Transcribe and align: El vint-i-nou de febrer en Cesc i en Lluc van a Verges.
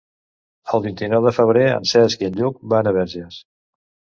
El 0.77 0.81
vint-i-nou 0.85 1.27
de 1.27 1.33
febrer 1.35 1.65
en 1.73 1.87
Cesc 1.91 2.25
i 2.25 2.31
en 2.31 2.41
Lluc 2.41 2.59
van 2.75 2.91
a 2.93 2.95
Verges. 2.99 3.39